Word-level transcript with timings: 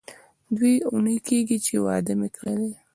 دوې 0.57 0.73
اونۍ 0.89 1.17
کېږي 1.27 1.57
چې 1.65 1.73
واده 1.85 2.13
مې 2.19 2.27
کړی 2.35 2.55
دی. 2.61 2.73